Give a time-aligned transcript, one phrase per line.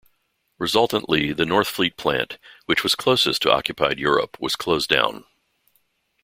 [0.57, 5.25] Resultantly, the Northfleet plant which was closest to occupied Europe was closed down.